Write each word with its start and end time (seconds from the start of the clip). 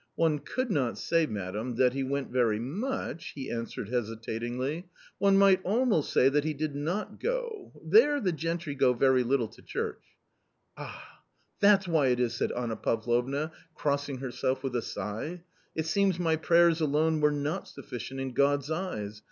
"One 0.25 0.39
could 0.39 0.71
not 0.71 0.97
say, 0.97 1.27
madam, 1.27 1.75
that 1.75 1.93
he 1.93 2.01
went 2.01 2.31
very 2.31 2.57
much," 2.57 3.33
he 3.35 3.51
answered 3.51 3.89
hesitatingly;" 3.89 4.87
one 5.19 5.37
might 5.37 5.63
almost 5.63 6.11
say 6.11 6.27
that 6.27 6.43
he 6.43 6.55
did 6.55 6.75
not 6.75 7.19
go.... 7.19 7.71
there 7.85 8.19
the 8.19 8.31
gentry 8.31 8.73
go 8.73 8.93
very 8.93 9.21
little 9.21 9.47
to 9.49 9.61
church."" 9.61 10.01
Ah, 10.75 11.21
that's 11.59 11.87
why 11.87 12.07
it 12.07 12.19
is!" 12.19 12.33
said 12.33 12.51
Anna 12.53 12.77
Pavlovna, 12.77 13.51
crossing 13.75 14.17
herself 14.17 14.63
with 14.63 14.75
a 14.75 14.81
sigh. 14.81 15.43
*' 15.59 15.75
It 15.75 15.85
seems 15.85 16.17
my 16.17 16.35
prayers 16.35 16.81
alone 16.81 17.21
were 17.21 17.31
not 17.31 17.67
sufficient 17.67 18.19
in 18.19 18.31
God's 18.33 18.71
eyes. 18.71 19.19